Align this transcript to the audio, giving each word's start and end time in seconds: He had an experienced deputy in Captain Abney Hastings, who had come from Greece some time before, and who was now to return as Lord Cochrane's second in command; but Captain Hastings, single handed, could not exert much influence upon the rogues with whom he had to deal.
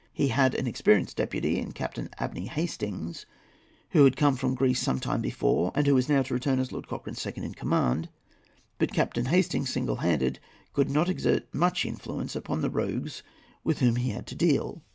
He 0.13 0.29
had 0.29 0.55
an 0.55 0.65
experienced 0.65 1.15
deputy 1.17 1.59
in 1.59 1.73
Captain 1.73 2.09
Abney 2.17 2.47
Hastings, 2.47 3.27
who 3.91 4.03
had 4.03 4.17
come 4.17 4.35
from 4.35 4.55
Greece 4.55 4.79
some 4.81 4.99
time 4.99 5.21
before, 5.21 5.71
and 5.75 5.85
who 5.85 5.93
was 5.93 6.09
now 6.09 6.23
to 6.23 6.33
return 6.33 6.57
as 6.57 6.71
Lord 6.71 6.87
Cochrane's 6.87 7.21
second 7.21 7.43
in 7.43 7.53
command; 7.53 8.09
but 8.79 8.93
Captain 8.93 9.25
Hastings, 9.25 9.69
single 9.69 9.97
handed, 9.97 10.39
could 10.73 10.89
not 10.89 11.07
exert 11.07 11.53
much 11.53 11.85
influence 11.85 12.35
upon 12.35 12.61
the 12.61 12.71
rogues 12.71 13.21
with 13.63 13.77
whom 13.77 13.97
he 13.97 14.09
had 14.09 14.25
to 14.25 14.33
deal. 14.33 14.81